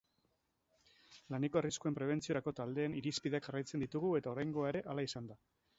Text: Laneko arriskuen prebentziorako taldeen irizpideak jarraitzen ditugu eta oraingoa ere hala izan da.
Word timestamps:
Laneko 1.35 1.59
arriskuen 1.61 1.97
prebentziorako 1.99 2.55
taldeen 2.63 2.99
irizpideak 3.03 3.49
jarraitzen 3.51 3.87
ditugu 3.87 4.15
eta 4.23 4.37
oraingoa 4.37 4.75
ere 4.75 4.87
hala 4.95 5.11
izan 5.11 5.33
da. 5.35 5.45